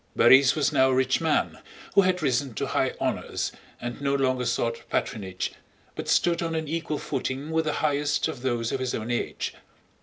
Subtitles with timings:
[0.17, 1.59] Borís was now a rich man
[1.93, 5.51] who had risen to high honors and no longer sought patronage
[5.95, 9.53] but stood on an equal footing with the highest of those of his own age.